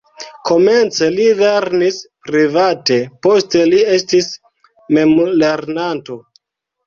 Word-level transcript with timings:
Komence 0.49 1.07
li 1.15 1.25
lernis 1.41 1.99
private, 2.29 2.97
poste 3.27 3.61
li 3.73 3.83
estis 3.97 4.31
memlernanto. 4.99 6.19